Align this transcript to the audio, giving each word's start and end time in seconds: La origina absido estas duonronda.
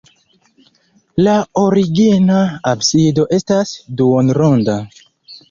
La 1.27 1.35
origina 1.63 2.39
absido 2.73 3.27
estas 3.39 3.75
duonronda. 4.01 4.81